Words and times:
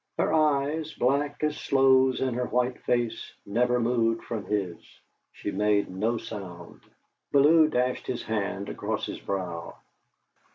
Her 0.17 0.33
eyes, 0.33 0.93
black 0.93 1.43
as 1.43 1.57
sloes 1.59 2.21
in 2.21 2.33
her 2.33 2.47
white 2.47 2.79
face, 2.85 3.31
never 3.45 3.79
moved 3.79 4.23
from 4.23 4.45
his; 4.45 4.77
she 5.31 5.51
made 5.51 5.91
no 5.91 6.17
sound. 6.17 6.81
Bellew 7.31 7.67
dashed 7.67 8.07
his 8.07 8.23
hand 8.23 8.67
across 8.67 9.05
his 9.05 9.19
brow. 9.19 9.75